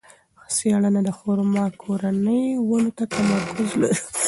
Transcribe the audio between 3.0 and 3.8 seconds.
تمرکز